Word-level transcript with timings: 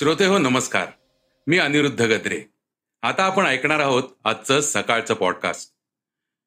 श्रोते 0.00 0.26
हो 0.26 0.38
नमस्कार. 0.38 0.86
मी 1.46 1.58
अनिरुद्ध 1.58 2.02
गद्रे. 2.02 2.40
आता 3.02 3.22
आपण 3.22 3.46
ऐकणार 3.46 3.80
आहोत 3.80 4.02
आजचं 4.24 4.60
सकाळचं 4.60 5.14
पॉडकास्ट 5.14 5.70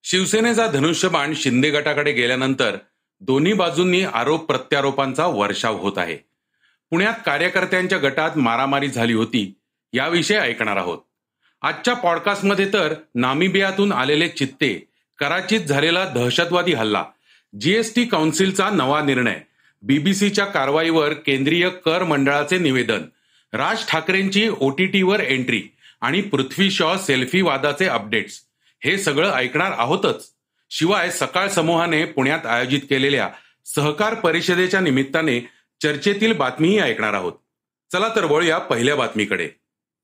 शिवसेनेचा 0.03 0.67
धनुष्यबाण 0.67 1.33
शिंदे 1.33 1.69
गटाकडे 1.69 2.11
गेल्यानंतर 2.11 2.77
दोन्ही 3.19 3.53
बाजूंनी 3.53 4.01
आरोप 4.03 4.45
प्रत्यारोपांचा 4.45 5.25
वर्षाव 5.25 5.77
होत 5.77 5.97
आहे. 5.97 6.15
पुण्यात 6.89 7.13
कार्यकर्त्यांच्या 7.25 7.97
गटात 7.97 8.37
मारामारी 8.37 8.87
झाली 8.87 9.13
होती 9.13 9.53
याविषयी 9.93 10.37
ऐकणार 10.37 10.77
आहोत. 10.77 10.99
आजच्या 11.61 11.93
पॉडकास्टमध्ये 11.93 12.73
तर 12.73 12.93
नामिबियातून 13.15 13.91
आलेले 13.91 14.29
चित्ते 14.29 14.87
कराचीत 15.19 15.61
झालेला 15.61 16.05
दहशतवादी 16.05 16.73
हल्ला 16.73 17.05
जीएसटी 17.59 18.05
काउन्सिलचा 18.05 18.69
नवा 18.69 19.03
निर्णय 19.03 19.41
बीबीसीच्या 19.81 20.45
कारवाईवर 20.45 21.13
केंद्रीय 21.13 21.69
कर 21.69 22.03
मंडळाचे 22.03 22.57
निवेदन 22.57 23.01
राज 23.53 23.85
ठाकरेंची 23.87 24.49
ओटीटीवर 24.59 25.19
एंट्री 25.19 25.63
आणि 26.01 26.21
पृथ्वी 26.21 26.71
शॉ 26.71 26.95
सेल्फी 26.97 27.41
वादाचे 27.41 27.85
अपडेट्स 27.85 28.41
हे 28.83 28.97
सगळं 28.97 29.31
ऐकणार 29.31 29.71
आहोतच. 29.77 30.31
शिवाय 30.69 31.09
सकाळ 31.09 31.47
समूहाने 31.47 32.05
पुण्यात 32.05 32.45
आयोजित 32.45 32.79
केलेल्या 32.89 33.29
सहकार 33.65 34.13
परिषदेच्या 34.13 34.79
निमित्ताने 34.79 35.39
चर्चेतील 35.83 36.33
बातमीही 36.33 36.79
ऐकणार 36.79 37.13
आहोत. 37.13 37.33
चला 37.91 38.07
तर 38.15 38.23
वळूया 38.23 38.57
पहिल्या 38.57 38.95
बातमीकडे. 38.95 39.49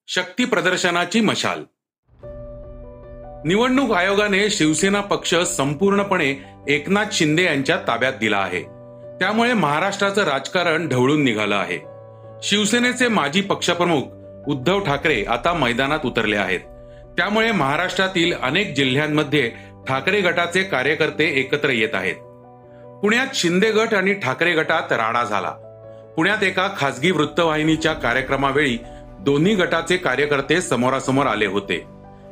शक्ती 0.08 0.46
प्रदर्शनाची 0.46 1.22
मशाल. 1.22 1.64
निवडणूक 3.46 3.92
आयोगाने 3.92 4.50
शिवसेना 4.50 5.02
पक्ष 5.02 5.36
संपूर्णपणे 5.36 6.44
एकनाथ 6.68 7.06
शिंदे 7.12 7.44
यांच्या 7.44 7.78
ताब्यात 7.88 8.14
दिला 8.14 8.38
आहे. 8.38 8.64
त्यामुळे 9.20 9.54
महाराष्ट्राचं 9.54 10.24
राजकारण 10.24 10.88
ढवळून 10.88 11.24
निघालं 11.24 11.56
आहे. 11.56 11.99
शिवसेनेचे 12.44 13.08
माजी 13.08 13.42
पक्षप्रमुख 13.42 14.02
उद्धव 14.48 14.80
ठाकरे 14.80 15.24
आता 15.24 15.54
मैदानात 15.54 16.00
उतरले 16.06 16.36
आहेत. 16.36 16.60
त्यामुळे 17.18 17.52
महाराष्ट्रातील 17.52 18.34
अनेक 18.42 18.74
जिल्ह्यांमध्ये 18.74 19.52
ठाकरे 19.88 20.22
गटाचे 20.22 20.64
कार्यकर्ते 20.64 21.26
एकत्र 21.40 21.70
येत 21.70 21.90
आहेत. 21.94 22.16
पुण्यात 23.02 23.28
शिंदे 23.34 23.72
गट 23.72 23.94
आणि 23.94 24.14
ठाकरे 24.14 24.52
गटात 24.52 24.92
राडा 24.92 25.24
झाला. 25.24 25.50
पुण्यात 26.18 26.44
एका 26.44 26.70
खासगी 26.78 27.12
वृत्तवाहिनीच्या 27.12 27.94
कार्यक्रमावेळी 27.94 28.78
दोन्ही 29.20 29.56
गटाचे 29.56 29.98
कार्यकर्ते 29.98 30.62
समोरासमोर 30.62 31.26
आले 31.26 31.46
होते. 31.46 31.84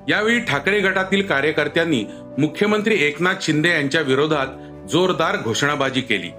यावेळी 0.10 0.40
ठाकरे 0.40 0.80
गटातील 0.80 1.22
कार्यकर्त्यांनी 1.22 2.06
मुख्यमंत्री 2.38 3.04
एकनाथ 3.04 3.36
शिंदे 3.42 3.70
यांच्या 3.70 4.02
विरोधात 4.02 4.48
जोरदार 4.88 5.38
घोषणाबाजी 5.44 6.02
केली. 6.02 6.30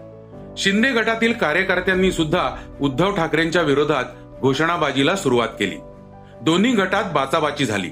शिंदे 0.58 0.90
गटातील 0.90 1.32
कार्यकर्त्यांनी 1.32 2.12
सुद्धा 2.12 2.50
उद्धव 2.80 3.16
ठाकरेंच्या 3.16 3.62
विरोधात 3.62 4.04
घोषणाबाजीला 4.40 5.16
सुरुवात 5.16 5.48
केली. 5.48 5.76
दोन्ही 6.42 6.72
गटात 6.72 7.04
बाचाबाची 7.14 7.66
झाली. 7.66 7.88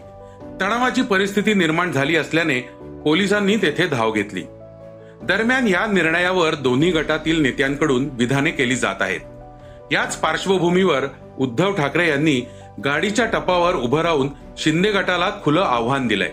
तणावाची 0.60 1.02
परिस्थिती 1.02 1.54
निर्माण 1.54 1.92
झाली 1.92 2.16
असल्याने 2.16 2.60
पोलिसांनी 3.04 3.56
तेथे 3.56 3.86
धाव 3.86 4.10
घेतली. 4.12 4.42
दरम्यान 5.22 5.68
या 5.68 5.86
निर्णयावर 5.86 6.54
दोन्ही 6.54 6.91
गटातील 6.91 7.42
नेत्यांकडून 7.42 8.08
विधाने 8.12 8.50
केली 8.50 8.76
जात 8.76 9.02
आहेत. 9.02 9.20
याच 9.92 10.16
पार्श्वभूमीवर 10.16 11.04
उद्धव 11.38 11.72
ठाकरे 11.72 12.08
यांनी 12.08 12.46
गाडीच्या 12.84 13.26
टपावर 13.26 13.74
उभं 13.74 14.00
राहून 14.00 14.28
शिंदे 14.58 14.91
गटाला 14.91 15.30
खुलं 15.44 15.60
आव्हान 15.60 16.06
दिलंय. 16.06 16.32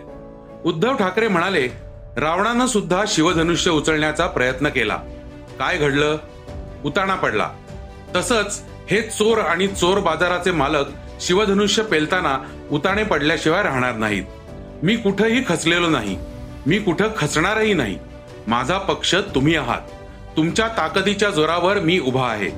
उद्धव 0.66 0.96
ठाकरे 0.96 1.28
म्हणाले 1.28 1.68
रावणानं 2.18 2.66
सुद्धा 2.66 3.04
शिवधनुष्य 3.08 3.72
उचलण्याचा 3.72 4.28
प्रयत्न 4.28 4.68
केला. 4.68 4.98
काय 5.60 5.78
घडलं? 5.78 6.18
उताणा 6.86 7.16
पडला. 7.16 7.50
तसंच 8.16 8.62
हे 8.92 9.02
चोर 9.02 9.38
आणि 9.38 9.68
चोर 9.68 10.00
बाजाराचे 10.00 10.52
मालक 10.52 10.86
शिवधनुष्य 11.22 11.84
पेलताना 11.84 12.40
उताणे 12.72 13.04
पडल्याशिवाय 13.04 13.64
राहणार 13.64 13.94
नाहीत. 13.94 14.24
मी 14.84 14.96
कुठंही 14.96 15.44
खचलेलो 15.48 15.90
नाही. 15.90 16.18
मी 16.66 16.80
कुठं 16.80 17.08
खचणारही 17.18 17.74
नाही. 17.74 18.00
माझा 18.48 18.78
पक्ष 18.78 19.16
तुम्ही 19.16 19.56
आहात. 19.56 19.82
तुमच्या 20.38 20.68
ताकदीच्या 20.68 21.30
जोरावर 21.30 21.80
मी 21.80 22.00
उभा 22.00 22.28
आहे. 22.28 22.50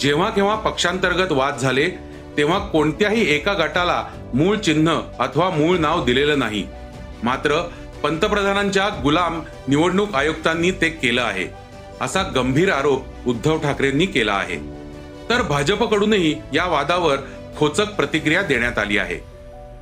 जेव्हा 0.00 0.30
केव्हा 0.30 0.54
पक्षांतर्गत 0.54 1.32
वाद 1.32 1.56
झाले 1.56 1.90
तेव्हा 2.36 2.58
कोणत्याही 2.58 3.34
एका 3.34 3.52
गटाला 3.52 4.04
मूळ 4.34 4.56
चिन्ह 4.56 5.00
अथवा 5.18 5.50
मूळ 5.50 5.76
नाव 5.78 6.04
दिलेलं 6.04 6.38
नाही. 6.38 6.66
मात्र 7.22 7.68
पंतप्रधानांच्या 8.02 8.88
गुलाम 9.02 9.40
निवडणूक 9.68 10.14
आयुक्तांनी 10.14 10.70
ते 10.70 10.88
केलं 10.88 11.22
आहे. 11.22 11.67
असा 12.00 12.22
गंभीर 12.22 12.72
आरोप 12.72 13.04
उद्धव 13.26 13.58
ठाकरेंनी 13.58 14.06
केला 14.06 14.32
आहे. 14.32 14.56
तर 15.30 15.42
भाजपकडूनही 15.42 16.34
या 16.54 16.66
वादावर 16.66 17.16
खोचक 17.56 17.86
प्रतिक्रिया 17.86 18.42
देण्यात 18.42 18.78
आली 18.78 18.98
आहे. 18.98 19.18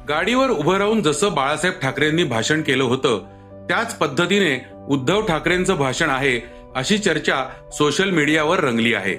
गाडीवर 0.09 0.51
उभं 0.51 0.77
राहून 0.77 1.03
जसं 1.03 1.35
बाळासाहेब 1.35 1.81
ठाकरेंनी 1.83 2.25
भाषण 2.25 2.63
केलं 2.63 2.85
होतं 2.85 3.19
त्याच 3.69 3.95
पद्धतीने 3.99 4.67
उद्धव 4.89 5.21
ठाकरेंचं 5.21 5.77
भाषण 5.77 6.11
आहे 6.11 6.41
अशी 6.75 6.99
चर्चा 6.99 7.45
सोशल 7.73 8.11
मीडियावर 8.11 8.61
रंगली 8.61 8.95
आहे. 8.95 9.15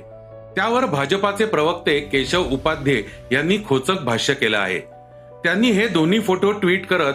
त्यावर 0.56 0.86
भाजपाचे 0.86 1.46
प्रवक्ते 1.46 2.00
केशव 2.00 2.44
उपाध्ये 2.52 3.03
यांनी 3.31 3.57
खोचक 3.68 4.02
भाष्य 4.02 4.34
केलं 4.34 4.57
आहे. 4.57 4.80
त्यांनी 5.44 5.72
हे 5.72 5.88
दोन्ही 5.88 6.19
फोटो 6.19 6.52
ट्विट 6.52 6.86
करत 6.88 7.13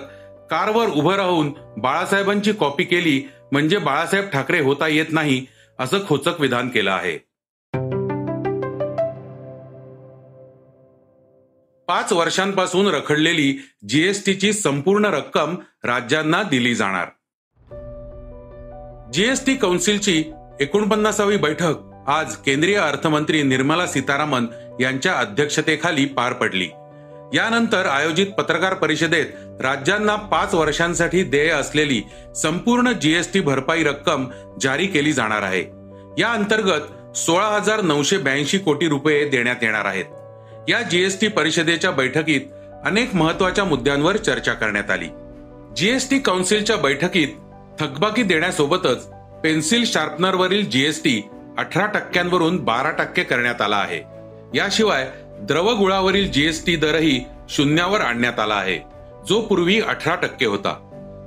कारवर 0.51 0.89
उभं 0.89 1.15
राहून 1.15 1.53
बाळासाहेबांची 1.77 2.53
कॉपी 2.53 2.85
केली 2.85 3.23
म्हणजे 3.53 3.79
बाळासाहेब 3.79 4.29
ठाकरे 4.29 4.61
होता 4.61 4.89
येत 4.89 5.07
नाही 5.11 5.47
असं 5.83 6.07
खोचक 6.07 6.41
विधान 6.41 6.69
केलं 6.69 6.91
आहे. 6.91 7.19
पाच 11.89 12.13
वर्षांपासून 12.13 12.87
रखडलेली 12.87 13.59
जीएसटीची 13.89 14.53
संपूर्ण 14.53 15.05
रक्कम 15.05 15.57
राज्यांना 15.85 16.43
दिली 16.43 16.75
जाणार. 16.75 17.09
जीएसटी 19.13 19.55
कौन्सिलची 19.55 20.25
एकोणपन्नासावी 20.61 21.37
बैठक 21.37 21.75
आज 22.07 22.37
केंद्रीय 22.37 22.77
अर्थमंत्री 22.77 23.43
निर्मला 23.43 23.87
सीतारामन 23.87 24.47
यांच्या 24.81 25.15
अध्यक्षतेखाली 25.15 26.05
पार 26.05 26.33
पडली. 26.33 26.69
यानंतर 27.35 27.87
आयोजित 27.87 28.27
पत्रकार 28.27 28.75
परिषदेत 28.75 29.27
राज्यांना 29.61 30.15
पाच 30.15 30.55
वर्षांसाठी 30.55 31.23
देय 31.25 31.49
असलेली 31.49 32.03
संपूर्ण 32.37 32.93
जीएसटी 32.93 33.41
भरपाई 33.41 33.83
रक्कम 33.83 34.27
जारी 34.63 34.87
केली 34.87 35.13
जाणार 35.13 35.43
आहे. 35.43 35.65
या 36.19 36.33
अंतर्गत 36.33 37.17
सोळा 37.17 37.47
हजार 37.47 37.81
नऊशे 37.81 38.19
ब्याऐंशी 38.19 38.59
कोटी 38.59 38.89
रुपये 38.89 39.29
देण्यात 39.29 39.57
येणार 39.63 39.85
आहेत. 39.85 40.05
या 40.69 40.83
जीएसटी 40.83 41.29
परिषदेच्या 41.29 41.91
बैठकीत 41.91 42.41
अनेक 42.85 43.15
महत्त्वाच्या 43.15 43.65
मुद्द्यांवर 43.65 44.17
चर्चा 44.17 44.53
करण्यात 44.53 44.91
आली. 44.91 45.09
जीएसटी 45.77 46.19
काउन्सिलच्या 46.19 46.77
बैठकीत 46.77 47.29
थकबाकी 47.81 48.23
देण्यासोबतच 48.23 49.07
पेन्सिल 49.45 49.85
शार्पनरवरील 49.87 50.71
जीएसटी 50.71 51.29
अठरा 51.59 51.87
टक्क्यांवरून 51.87 52.57
बारा 52.57 52.91
टक्के 52.91 53.23
करण्यात 53.23 53.63
आला 53.63 53.77
आहे. 53.77 54.01
याशिवाय 54.59 55.11
द्रवगुळावरील 55.43 56.31
जीएसटी 56.33 56.77
दरही 56.77 57.21
शून्यावर 57.49 58.01
आणण्यात 58.01 58.39
आला 58.39 58.55
आहे 58.55 58.79
जो 59.29 59.41
पूर्वी 59.41 59.81
अठरा 59.81 60.15
टक्के 60.15 60.47
होता. 60.47 60.73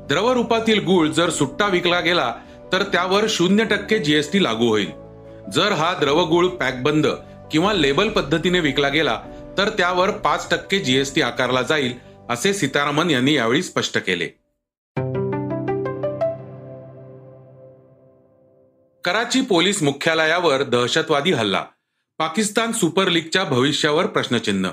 द्रवरूपातील 0.09 0.83
गुळ 0.85 1.07
जर 1.07 1.29
सुट्टा 1.29 1.67
विकला 1.67 2.00
गेला 2.00 2.33
तर 2.73 2.83
त्यावर 2.83 3.25
शून्य 3.29 3.65
टक्के 3.65 4.00
जीएसटी 4.00 4.44
लागू 4.44 4.67
होईल. 4.67 4.91
जर 5.51 5.71
हा 5.71 5.94
द्रवगुळ 5.94 6.47
पॅकबंद 6.47 7.07
किंवा 7.51 7.73
लेबल 7.73 8.09
पद्धतीने 8.09 8.59
विकला 8.59 8.89
गेला 8.89 9.19
तर 9.57 9.69
त्यावर 9.69 10.12
पाच 10.12 10.47
टक्के 10.51 10.79
जीएसटी 10.79 11.21
आकारला 11.21 11.61
जाईल 11.61 11.94
असे 12.29 12.53
सीतारामन 12.53 13.09
यांनी 13.09 13.33
यावेळी 13.33 13.63
स्पष्ट 13.63 13.97
केले. 13.97 14.27
कराची 19.03 19.41
पोलीस 19.41 19.83
मुख्यालयावर 19.83 20.63
दहशतवादी 20.63 21.31
हल्ला 21.31 21.63
पाकिस्तान 22.19 22.71
सुपर 22.71 23.07
लीगच्या 23.07 23.44
भविष्यावर 23.44 24.06
प्रश्नचिन्ह. 24.06 24.69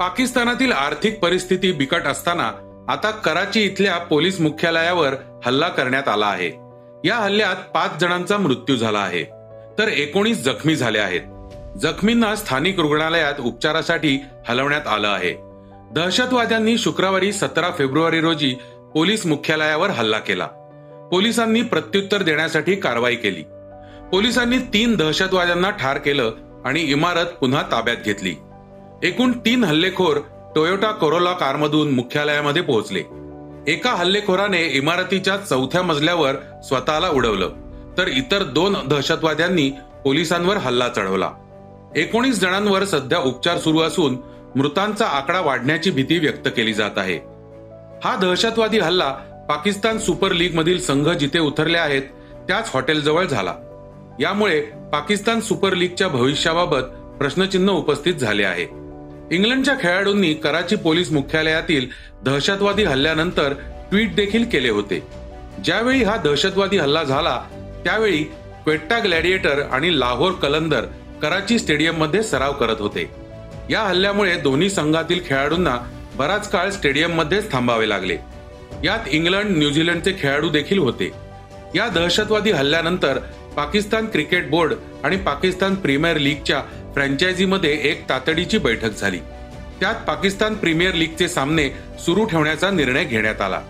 पाकिस्तानातील 0.00 0.72
आर्थिक 0.72 1.20
परिस्थिती 1.20 1.72
बिकट 1.72 2.06
असताना 2.06 2.52
आता 2.88 3.10
कराची 3.10 3.62
इथल्या 3.62 3.98
पोलीस 3.98 4.40
मुख्यालयावर 4.40 5.40
हल्ला 5.46 5.68
करण्यात 5.68 6.08
आला 6.08 6.26
आहे. 6.26 6.48
या 7.08 7.16
हल्ल्यात 7.16 7.56
पाच 7.56 8.00
जणांचा 8.00 8.38
मृत्यू 8.38 8.76
झाला 8.76 8.98
आहे. 8.98 9.24
तर 9.78 9.88
एकोणीस 9.88 10.44
जखमी 10.44 10.76
झाले 10.76 10.98
आहेत. 10.98 11.20
जखमींना 11.78 12.36
स्थानिक 12.36 12.80
रुग्णालयात 12.80 13.34
उपचारासाठी 13.40 14.20
हलवण्यात 14.48 14.86
आलं 14.86 15.08
आहे. 15.08 15.34
दहशतवाद्यांनी 15.94 16.78
शुक्रवारी 16.78 17.32
सतरा 17.32 17.70
फेब्रुवारी 17.78 18.20
रोजी 18.20 18.54
पोलीस 18.94 19.26
मुख्यालयावर 19.26 19.90
हल्ला 19.90 20.18
केला. 20.18 20.46
पोलिसांनी 21.10 21.62
प्रत्युत्तर 21.62 22.22
देण्यासाठी 22.22 22.74
कारवाई 22.74 23.16
केली. 23.16 23.42
पोलिसांनी 24.12 24.58
तीन 24.58 24.94
दहशतवाद्यांना 24.96 25.70
ठार 25.70 25.98
केलं 25.98 26.32
आणि 26.64 26.80
इमारत 26.80 27.26
पुन्हा 27.26 27.62
ताब्यात 27.62 27.96
घेतली. 28.04 28.34
एकूण 29.02 29.32
तीन 29.32 29.64
हल्लेखोर 29.64 30.16
टोयोटा 30.56 30.90
कोरोला 30.92 31.32
कारमधून 31.32 31.90
मुख्यालयामध्ये 31.90 32.62
पोहोचले. 32.62 33.02
एका 33.66 33.90
हल्लेखोराने 33.90 34.62
इमारतीच्या 34.64 35.36
चौथ्या 35.36 35.82
मजल्यावर 35.82 36.34
स्वतःला 36.64 37.08
उडवलं 37.08 37.50
तर 37.98 38.08
इतर 38.08 38.42
दोन 38.42 38.76
दहशतवाद्यांनी 38.88 39.70
पोलिसांवर 40.04 40.56
हल्ला 40.56 40.88
चढवला. 40.88 41.30
एकोणीस 41.96 42.40
जणांवर 42.40 42.84
सध्या 42.84 43.18
उपचार 43.18 43.58
सुरू 43.58 43.80
असून 43.80 44.16
मृतांचा 44.56 45.06
आकडा 45.06 45.40
वाढण्याची 45.40 45.90
भीती 45.90 46.18
व्यक्त 46.18 46.48
केली 46.56 46.74
जात 46.74 46.98
आहे. 46.98 47.16
हा 48.04 48.16
दहशतवादी 48.16 48.78
हल्ला 48.78 49.10
पाकिस्तान 49.48 49.98
सुपर 49.98 50.32
लीग 50.32 50.54
मधील 50.54 50.80
संघ 50.80 51.08
जिथे 51.08 51.38
उतरले 51.38 51.78
आहेत 51.78 52.02
त्याच 52.48 52.70
हॉटेलजवळ 52.74 53.24
झाला. 53.24 53.54
यामुळे 54.20 54.60
पाकिस्तान 54.92 55.40
सुपर 55.40 55.74
लीगच्या 55.74 56.08
भविष्याबाबत 56.08 56.82
प्रश्नचिन्ह 57.18 57.72
उपस्थित 57.72 58.14
झाले 58.14 58.44
आहे. 58.44 58.62
इंग्लंडच्या 59.36 59.74
खेळाडूंनी 59.80 60.34
कराची 60.34 60.76
पोलीस 60.76 61.12
मुख्यालयातील 61.12 61.86
दहशतवादी 62.24 62.84
हल्ल्यानंतर 62.84 63.52
ट्विट 63.90 64.14
देखील 64.14 64.44
केले 64.44 64.68
होते. 64.68 65.02
ज्यावेळी 65.64 66.02
हा 66.02 66.16
दहशतवादी 66.16 66.78
हल्ला 66.78 67.04
झाला 67.04 67.42
त्यावेळी 67.84 68.24
क्वेट्टा 68.64 68.98
ग्लॅडिएटर 68.98 69.62
आणि 69.62 70.00
लाहोर 70.00 70.32
कलंदर 70.32 70.80
कराची 71.22 71.58
स्टेडियममध्ये 71.58 72.22
सराव 72.22 72.52
करत 72.52 72.76
होते. 72.78 73.10
या 73.70 73.80
हल्ल्यामुळे 73.80 74.36
दोन्ही 74.36 74.70
संघातील 74.70 75.20
खेळाडूंना 75.26 75.78
बराच 76.16 76.50
काळ 76.50 76.70
स्टेडियम 76.70 77.12
मध्येच 77.12 77.52
थांबावे 77.52 77.88
लागले. 77.88 78.16
यात 78.84 79.08
इंग्लंड 79.08 79.56
न्यूझीलंडचे 79.56 80.12
खेळाडू 80.18 80.48
देखील 80.48 80.78
होते. 80.78 81.10
या 81.74 81.88
दहशतवादी 81.88 82.50
हल्ल्यानंतर 82.50 83.18
पाकिस्तान 83.56 84.06
क्रिकेट 84.06 84.50
बोर्ड 84.50 84.72
आणि 85.04 85.16
पाकिस्तान 85.16 85.74
प्रीमियर 85.74 86.16
लीगच्या 86.16 86.60
फ्रँचायझीमध्ये 86.94 87.78
एक 87.82 88.08
तातडीची 88.08 88.58
बैठक 88.58 88.90
झाली. 88.90 89.18
त्यात 89.80 89.94
पाकिस्तान 90.06 90.54
प्रीमियर 90.54 90.94
लीगचे 90.94 91.28
सामने 91.28 91.68
सुरू 92.00 92.24
ठेवण्याचा 92.24 92.70
निर्णय 92.70 93.04
घेण्यात 93.04 93.40
आला. 93.40 93.60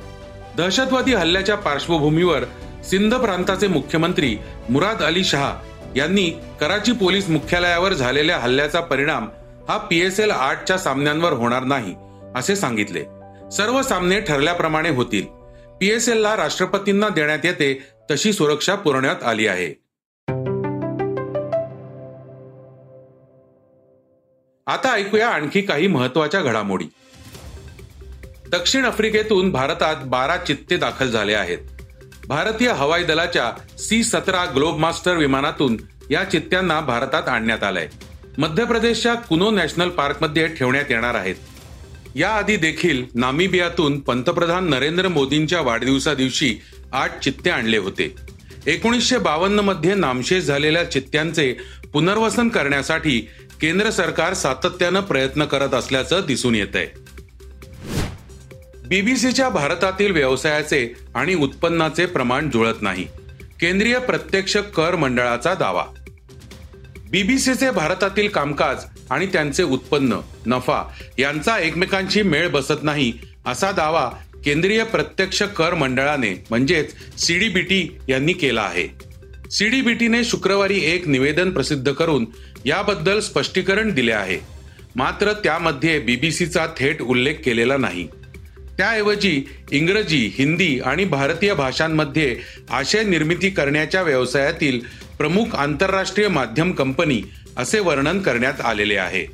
दहशतवादी 0.57 1.15
हल्ल्याच्या 1.15 1.55
पार्श्वभूमीवर 1.57 2.45
सिंध 2.85 3.15
प्रांताचे 3.15 3.67
मुख्यमंत्री 3.67 4.37
मुराद 4.69 5.03
अली 5.03 5.25
शहा 5.25 5.55
यांनी 5.97 6.31
कराची 6.61 6.93
पोलीस 6.93 7.29
मुख्यालयावर 7.29 7.93
झालेल्या 7.93 8.39
हल्ल्याचा 8.39 8.81
परिणाम 8.81 9.29
हा 9.69 9.77
पीएसएल 9.91 10.31
आठच्या 10.31 10.79
सामन्यांवर 10.79 11.33
होणार 11.33 11.65
नाही 11.65 11.95
असे 12.37 12.57
सांगितले. 12.57 13.05
सर्व 13.51 13.83
सामने 13.83 14.21
ठरल्याप्रमाणे 14.21 14.89
होतील. 14.89 15.27
पीएसएल 15.81 16.17
ला 16.17 16.37
राष्ट्रपतींना 16.37 17.09
देण्यात 17.09 17.45
येते 17.45 17.79
तशी 18.11 18.33
सुरक्षा 18.33 18.75
पुरवण्यात 18.75 19.23
आली 19.23 19.47
आहे. 19.47 19.69
आता 24.67 24.93
ऐकूया 24.93 25.29
आणखी 25.29 25.63
काही 25.63 25.87
महत्त्वाच्या 25.87 26.41
घडामोडी. 26.41 26.85
दक्षिण 28.49 28.85
आफ्रिकेतून 28.85 29.51
भारतात 29.51 29.97
बारा 30.05 30.37
चित्ते 30.37 30.77
दाखल 30.77 31.11
झाले 31.11 31.35
आहेत. 31.35 31.59
भारतीय 32.29 32.69
हवाई 32.69 33.05
दलाच्या 33.05 33.53
सी 33.79 34.05
सतरा 34.05 34.45
ग्लोब 34.45 34.79
मास्टर 34.79 35.17
विमानातून 35.17 35.77
या 36.11 36.25
चित्त्यांना 36.25 36.81
भारतात 36.81 37.29
आणण्यात 37.29 37.63
आलंय. 37.63 37.89
मध्य 38.39 38.65
प्रदेशच्या 38.65 39.15
कुनो 39.15 39.51
नॅशनल 39.51 39.89
पार्कमध्ये 39.89 40.47
ठेवण्यात 40.47 40.85
येणार 40.91 41.15
आहेत. 41.15 41.35
याआधी 42.17 42.57
देखील 42.57 43.05
नामिबियातून 43.15 44.01
पंतप्रधान 44.01 44.69
नरेंद्र 44.69 45.09
मोदींच्या 45.09 45.61
वाढदिवसा 45.61 46.15
दिवशी 46.15 46.57
आठ 46.93 47.21
चित्ते 47.21 47.51
आणले 47.51 47.77
होते. 47.77 48.15
एकोणीसशे 48.67 49.19
बावन्नमध्ये 49.19 49.95
नामशेष 49.95 50.45
झालेल्या 50.45 50.91
चित्त्यांचे 50.91 51.57
पुनर्वसन 51.93 52.49
करण्यासाठी 52.49 53.21
केंद्र 53.61 53.91
सरकार 53.91 54.35
सातत्यानं 54.35 55.01
प्रयत्न 55.01 55.45
करत 55.45 55.75
असल्याचं 55.75 56.21
दिसून 56.27 56.55
येत 56.55 56.77
आहे 56.77 56.87
बीबीसीच्या 58.89 59.49
भारतातील 59.49 60.13
व्यवसायाचे 60.13 60.95
आणि 61.15 61.35
उत्पन्नाचे 61.35 62.07
प्रमाण 62.07 62.51
जुळत 62.51 62.83
नाही. 62.83 63.05
केंद्रीय 63.61 63.99
प्रत्यक्ष 63.99 64.57
कर 64.57 64.97
मंडळाचा 64.97 65.55
दावा. 65.55 65.85
बीबीसीचे 67.11 67.71
भारतातील 67.71 68.29
कामकाज 68.29 68.85
आणि 69.11 69.27
त्यांचे 69.27 69.63
उत्पन्न 69.63 70.17
नफा 70.47 70.91
यांचा 71.19 71.59
एकमेकांशी 71.59 72.23
मेळ 72.23 72.49
बसत 72.49 72.83
नाही 72.83 73.13
असा 73.47 73.73
दावा 73.73 74.11
केंद्रीय 74.45 74.85
प्रत्यक्ष 74.85 75.43
कर 75.43 75.75
मंडळाने 75.75 76.45
म्हणजेच 76.51 76.95
सीडीबीटी 77.19 77.97
यांनी 78.09 78.33
केला 78.33 78.63
आहे. 78.63 78.89
सीडीबीटीने 79.51 80.25
शुक्रवारी 80.25 80.81
एक 80.85 81.09
निवेदन 81.09 81.51
प्रसिद्ध 81.51 81.93
करून 81.93 82.27
याबद्दल 82.65 83.21
स्पष्टीकरण 83.21 83.95
दिले 83.95 84.13
आहे. 84.13 84.39
मात्र 84.97 85.33
त्यामध्ये 85.33 85.99
बीबीसीचा 86.01 86.67
थेट 86.67 87.03
उल्लेख 87.03 87.35
केलेला 87.45 87.77
नाही. 87.77 88.09
त्याऐवजी 88.79 89.45
इंग्रजी 89.71 90.33
हिंदी 90.39 90.81
आणि 90.81 91.05
भारतीय 91.05 91.55
भाषांमध्ये 91.55 92.37
आशय 92.71 93.03
निर्मिती 93.03 93.51
करण्याच्या 93.51 94.03
व्यवसायातील 94.03 94.81
प्रमुख 95.19 95.55
आंतरराष्ट्रीय 95.55 96.29
माध्यम 96.29 96.73
कंपनी 96.73 97.23
असे 97.57 97.79
वर्णन 97.79 98.21
करण्यात 98.21 98.61
आलेले 98.65 98.97
आहे. 98.97 99.27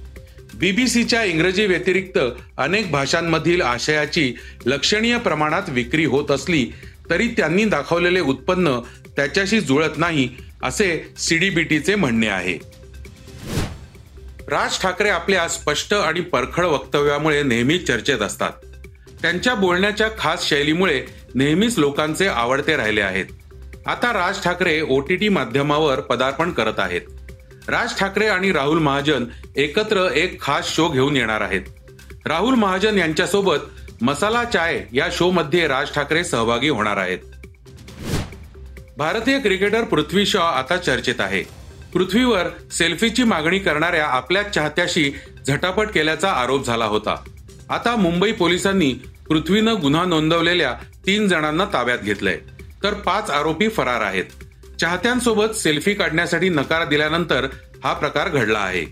बीबीसीच्या 0.55 1.25
इंग्रजी 1.25 1.67
व्यतिरिक्त 1.67 2.19
अनेक 2.59 2.91
भाषांमधील 2.91 3.63
आशयाची 3.63 4.35
लक्षणीय 4.67 5.19
प्रमाणात 5.19 5.63
विक्री 5.69 6.05
होत 6.05 6.31
असली 6.31 6.67
तरी 7.11 7.29
त्यांनी 7.29 7.65
दाखवलेले 7.65 8.21
उत्पन्न 8.21 8.79
त्याच्याशी 9.17 9.61
जुळत 9.61 9.99
नाही 9.99 10.29
असे 10.63 11.13
सीडीबीटीचे 11.19 11.95
म्हणणे 11.95 12.27
आहे. 12.27 12.59
राज 14.49 14.81
ठाकरे 14.81 15.09
आपल्या 15.09 15.49
स्पष्ट 15.49 15.95
आणि 15.95 16.21
परखड 16.21 16.65
वक्तव्यामुळे 16.65 17.43
नेहमी 17.43 17.79
चर्चेत 17.79 18.19
असतात. 18.19 18.53
त्यांच्या 19.23 19.55
बोलण्याच्या 19.55 20.09
खास 20.19 20.49
शैलीमुळे 20.49 21.05
नेहमीच 21.35 21.79
लोकांचे 21.79 22.27
आवडते 22.27 22.77
राहिले 22.77 23.01
आहेत. 23.01 23.25
आता 23.87 24.13
Raj 24.13 24.43
Thackeray 24.43 24.81
O 24.81 25.01
T 25.01 25.17
T 25.17 25.29
माध्यमावर 25.29 26.01
पदार्पण 26.01 26.51
करत 26.51 26.79
आहेत. 26.79 27.01
राज 27.69 27.99
ठाकरे 27.99 28.27
आणि 28.27 28.53
राहुल 28.53 28.79
महाजन 28.79 29.25
एकत्र 29.57 30.09
एक 30.15 30.41
खास 30.43 30.75
शो 30.75 30.89
घेऊन 30.89 31.17
येणार 31.17 31.41
आहेत. 31.41 31.61
राहुल 32.27 32.55
महाजन 32.55 32.99
यांच्यासोबत 32.99 33.59
मसाला 34.03 34.45
चाय 34.45 34.85
या 34.93 35.09
शो 35.13 35.31
मध्ये 35.31 35.67
राज 35.69 35.93
ठाकरे 35.95 36.25
सहभागी 36.25 36.69
होणार 36.69 36.97
आहेत. 36.97 37.19
भारतीय 38.97 39.39
क्रिकेटर 39.39 39.85
पृथ्वी 39.85 40.27
शॉ 40.27 40.41
आता 40.41 40.77
चर्चेत 40.77 41.21
आहे. 41.21 41.43
पृथ्वीवर 41.93 42.47
सेल्फीची 42.73 43.25
मागणी 43.25 43.59
करणाऱ्या 43.59 44.07
आपल्या 44.07 44.43
चाहत्याशी 44.43 45.13
झटापट 45.49 45.89
केल्याचा 45.89 46.33
आरोप 46.33 46.67
झाला 46.67 46.85
होता. 46.85 47.17
आता 47.71 47.97
मुंबई 47.97 48.33
पोलिसांनी 48.33 48.95
पृथ्वीनं 49.29 49.75
गुन्हा 49.81 50.05
नोंदवलेल्या 50.05 50.75
तीन 51.07 51.29
जणांना 51.29 51.65
ताब्यात 51.65 51.99
घेतलंय. 51.99 52.39
तर 52.83 52.95
पाच 52.95 53.31
आरोपी 53.31 53.69
फरार 53.69 54.01
आहेत. 54.01 54.25
चाहत्यांसोबत 54.81 55.51
सेल्फी 55.51 55.95
काढण्यासाठी 55.95 56.49
नकार 56.49 56.89
दिल्यानंतर 56.89 57.47
हा 57.85 57.93
प्रकार 57.93 58.29
घडला 58.29 58.59
आहे. 58.59 58.85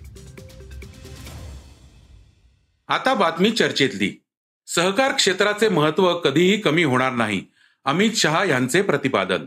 आता 2.88 3.14
बातमी 3.14 3.50
चर्चेतली. 3.50 4.22
सहकार 4.66 5.12
क्षेत्राचे 5.12 5.68
महत्त्व 5.68 6.14
कधीही 6.14 6.60
कमी 6.60 6.84
होणार 6.84 7.12
नाही 7.12 7.42
अमित 7.84 8.10
शहा 8.14 8.44
यांचे 8.44 8.82
प्रतिपादन. 8.82 9.46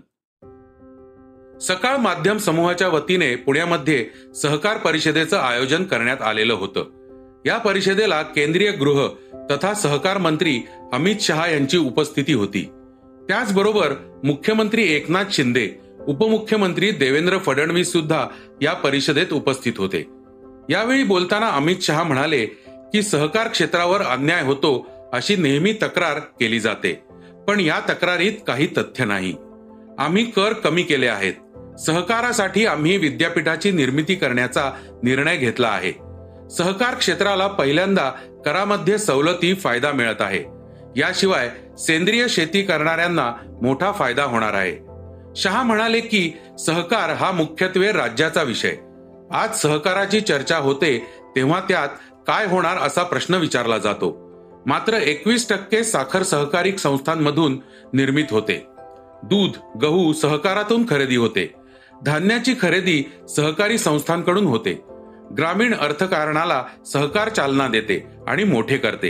सकाळ 1.58 1.98
माध्यम 1.98 2.38
समूहाच्या 2.38 2.88
वतीने 2.88 3.36
पुण्यामध्ये 3.36 4.10
सहकार 4.36 4.78
परिषदेचं 4.78 5.38
आयोजन 5.38 5.84
करण्यात 5.84 6.22
आलेलं 6.22 6.54
होतं. 6.54 6.84
या 7.46 7.58
परिषदेला 7.58 8.22
केंद्रीय 8.22 8.72
गृह 8.72 9.08
तथा 9.52 9.74
सहकार 9.74 10.18
मंत्री 10.18 10.60
अमित 10.94 11.16
शहा 11.22 11.48
यांची 11.48 11.78
उपस्थिती 11.78 12.34
होती. 12.34 12.64
त्याचबरोबर 13.28 14.20
मुख्यमंत्री 14.24 14.94
एकनाथ 14.94 15.26
शिंदे 15.32 15.70
उपमुख्यमंत्री 16.08 16.92
देवेंद्र 16.92 17.38
फडणवीस 17.38 17.92
सुद्धा 17.92 18.28
या 18.62 18.74
परिषदेत 18.74 19.34
उपस्थित 19.34 19.74
होते. 19.78 20.08
यावेळी 20.70 21.04
बोलताना 21.04 21.50
अमित 21.50 21.76
शहा 21.82 22.04
म्हणाले 22.04 22.46
की 22.68 23.04
सहकार 23.04 23.48
क्षेत्रावर 23.48 24.02
अन्याय 24.02 24.42
होतो 24.42 24.88
अशी 25.14 25.36
नेहमी 25.36 25.74
तक्रार 25.74 26.20
केली 26.20 26.60
जाते 26.60 27.04
पण 27.48 27.60
या 27.60 27.80
तक्रारीत 27.90 28.34
काही 28.48 28.68
तथ्य 28.68 29.06
नाही. 29.06 29.34
आम्ही 30.00 30.32
कर 30.32 30.54
कमी 30.54 30.84
केले 30.84 31.08
आहेत. 31.08 31.34
सहकारासाठी 31.80 32.66
आम्ही 32.66 32.98
विद्यापीठाची 32.98 33.72
निर्मिती 33.72 34.16
करण्याचा 34.16 34.72
निर्णय 35.04 35.38
घेतला 35.38 35.68
आहे. 35.68 35.92
सहकार 36.50 36.96
क्षेत्राला 36.96 37.48
पहिल्यांदा 37.48 38.12
करामध्ये 38.46 38.98
सवलती 38.98 39.54
फायदा 39.54 39.92
मिळत 39.92 40.22
आहे. 40.22 40.44
याशिवाय 41.00 41.50
सेंद्रिय 41.78 42.28
शेती 42.28 42.62
करणाऱ्यांना 42.62 43.34
मोठा 43.62 43.92
फायदा 43.92 44.24
होणार 44.24 44.54
आहे. 44.54 44.91
शहा 45.36 45.64
म्हणाले 45.64 46.00
की 46.00 46.32
सहकार 46.60 47.10
हा 47.10 47.32
मुख्यत्वे 47.32 47.92
राज्याचा 47.92 48.42
विषय. 48.44 48.76
आज 49.32 49.56
सहकाराची 49.56 50.22
चर्चा 50.22 50.58
होते 50.58 51.06
तेव्हा 51.36 51.60
त्यात 51.60 51.90
काय 52.28 52.46
होणार 52.46 52.78
असा 52.78 53.04
प्रश्न 53.04 53.34
विचारला 53.34 53.78
जातो. 53.78 54.32
मात्र 54.66 54.94
एकवीस 54.94 55.50
टक्के 55.50 55.84
साखर 55.84 56.24
सहकारी 56.24 56.78
संस्थांमधून 56.78 57.60
निर्मित 57.94 58.26
होते. 58.32 58.66
दूध 59.24 59.78
गहू 59.82 60.14
सहकारातून 60.14 60.86
खरेदी 60.90 61.18
होते. 61.18 61.54
धान्याची 62.06 62.56
खरेदी 62.62 63.12
सहकारी 63.30 63.78
संस्थांकडून 63.78 64.46
होते. 64.46 64.82
ग्रामीण 65.38 65.74
अर्थकारणाला 65.74 66.64
सहकार 66.86 67.30
चालना 67.30 67.68
देते 67.68 68.06
आणि 68.28 68.44
मोठे 68.44 68.78
करते. 68.78 69.10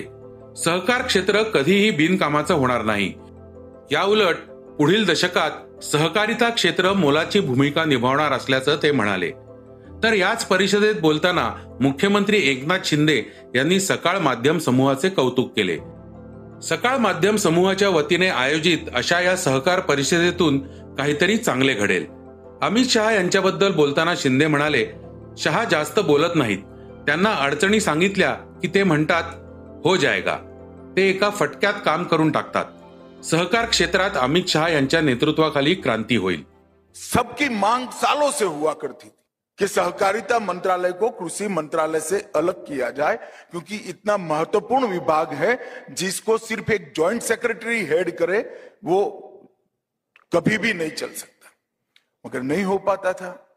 सहकार 0.57 1.01
क्षेत्र 1.01 1.43
कधीही 1.43 1.91
बिनकामाचं 1.91 2.53
होणार 2.53 2.81
नाही. 2.81 3.13
या 3.91 4.03
उलट 4.03 4.35
पुढील 4.77 5.05
दशकात 5.05 5.83
सहकारिता 5.83 6.49
क्षेत्र 6.49 6.93
मोलाची 6.93 7.39
भूमिका 7.39 7.85
निभावणार 7.85 8.31
असल्याचं 8.31 8.77
ते 8.83 8.91
म्हणाले. 8.91 9.31
तर 10.03 10.13
याच 10.13 10.45
परिषदेत 10.45 10.95
बोलताना 11.01 11.49
मुख्यमंत्री 11.81 12.49
एकनाथ 12.49 12.79
शिंदे 12.85 13.21
यांनी 13.55 13.79
सकाळ 13.79 14.17
माध्यम 14.17 14.57
समूहाचे 14.57 15.09
कौतुक 15.09 15.53
केले. 15.55 15.77
सकाळ 16.63 16.97
माध्यम 16.97 17.35
समूहाच्या 17.35 17.89
वतीने 17.89 18.27
आयोजित 18.27 18.77
अशा 18.95 19.19
या 19.19 19.35
सहकार 19.35 19.79
परिषदेतून 19.79 20.59
काहीतरी 20.95 21.37
चांगले 21.37 21.73
घडेल. 21.73 22.05
अमित 22.61 22.85
शहा 22.85 23.11
यांच्याबद्दल 23.11 23.71
बोलताना 23.71 24.13
शिंदे 24.17 24.47
म्हणाले 24.47 24.85
शहा 25.37 25.63
जास्त 25.63 25.99
बोलत 25.99 26.35
नाहीत. 26.35 26.57
त्यांना 27.05 27.29
अडचणी 27.29 27.79
सांगितल्या 27.79 28.31
की 28.31 28.67
ते 28.67 28.83
म्हणतात 28.83 29.23
हो 29.83 29.95
जायगा. 29.95 30.35
ते 30.97 31.09
एका 31.09 31.29
फटक्यात 31.29 31.73
काम 31.85 32.03
करून 32.03 32.31
टाकतात 32.31 32.65
सहकार 33.23 33.65
क्षेत्रात 33.65 34.11
अमित 34.17 34.47
शहा 34.47 34.69
यांच्या 34.69 35.01
नेतृत्वाखाली 35.01 35.75
क्रांती 35.75 36.15
होईल. 36.15 36.43
सबकी 36.95 37.49
मांग 37.49 37.87
सालों 37.91 38.31
से 38.31 38.45
हुआ 38.45 38.73
करती 38.73 39.07
थी 39.07 39.15
कि 39.57 39.67
सहकारिता 39.67 40.39
मंत्रालय 40.39 40.91
को 40.91 41.09
कृषि 41.09 41.47
मंत्रालय 41.47 41.99
से 41.99 42.19
अलग 42.35 42.63
किया 42.67 42.89
जाए, 42.89 43.17
क्योंकि 43.51 43.75
इतना 43.75 44.17
महत्वपूर्ण 44.17 44.85
विभाग 44.85 45.33
है 45.33 45.55
जिसको 45.89 46.37
सिर्फ़ 46.37 46.71
एक 46.71 46.91
जॉइंट 46.95 47.21
सेक्रेटरी 47.21 47.85
हेड 47.85 48.17
करे, 48.17 48.39
वो 48.83 49.27
कभी 50.33 50.57
भी 50.57 50.73
नहीं 50.73 50.91
चल 50.91 51.13
सकता। 51.13 51.49
मगर 52.25 52.41
नहीं 52.41 52.63
हो 52.63 52.77
पाता 52.77 53.13
था। 53.13 53.47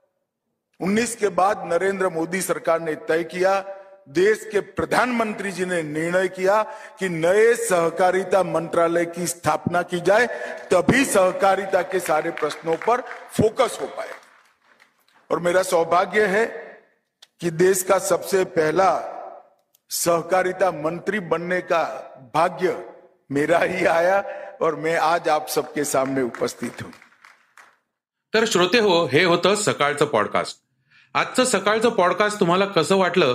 19 0.81 1.17
के 1.17 1.29
बाद 1.29 1.65
नरेंद्र 1.73 2.09
मोदी 2.09 2.41
सरकार 2.43 2.81
ने 2.81 2.95
तय 2.95 3.25
किया 3.25 3.61
देश 4.09 4.49
के 4.53 4.61
प्रधानमंत्री 4.61 5.53
जी 5.53 5.65
ने 5.65 5.83
निर्णय 5.83 6.29
किया 6.29 6.63
कि 6.99 7.09
नए 7.09 7.55
सहकारिता 7.55 8.43
मंत्रालय 8.43 9.05
की 9.05 9.27
स्थापना 9.27 9.83
की 9.83 10.01
जाए, 10.01 10.27
तभी 10.73 11.05
सहकारिता 11.05 11.83
के 11.83 12.01
सारे 12.01 12.31
प्रश्नों 12.31 12.77
पर 12.77 13.01
फोकस 13.33 13.79
हो 13.81 13.87
पाए। 13.87 14.09
और 15.31 15.39
मेरा 15.39 15.63
सौभाग्य 15.63 16.27
है 16.27 16.47
कि 17.41 17.51
देश 17.51 17.83
का 17.83 17.99
सबसे 17.99 18.45
पहला 18.45 19.11
सहकारिता 19.91 20.71
मंत्री 20.71 21.21
बनने 21.21 21.61
का 21.61 21.85
भाग्य 22.35 22.85
मेरा 23.31 23.59
ही 23.59 23.87
आया 23.87 24.25
और 24.63 24.75
मैं 24.75 24.97
आज 24.97 25.29
आप 25.29 25.49
सबके 25.49 25.85
सामने 25.85 26.23
उपस्थित 26.23 26.83
हूँ। 26.83 26.93
तर 28.33 28.45
श्रोते 28.45 28.79
हो, 28.79 29.07
हे 29.13 29.25
होतं 29.25 29.55
सकाळचं 29.55 30.05
पॉडकास्ट 30.05 30.59
आजचं 31.15 31.45
सकाळचं 31.45 31.91
पॉडकास्ट 31.91 32.41
तुम्हाला 32.41 32.65
कसं 32.67 32.97
वाटलं? 32.97 33.35